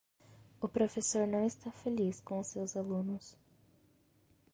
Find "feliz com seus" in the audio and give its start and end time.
1.71-2.75